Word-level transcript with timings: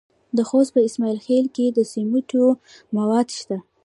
د 0.37 0.39
خوست 0.47 0.71
په 0.75 0.79
اسماعیل 0.87 1.19
خیل 1.25 1.45
کې 1.55 1.65
د 1.71 1.79
سمنټو 1.91 2.45
مواد 2.97 3.27
شته. 3.39 3.57